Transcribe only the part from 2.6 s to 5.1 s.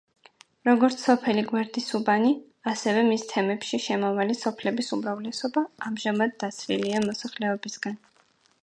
ასევე მის თემში შემავალი სოფლების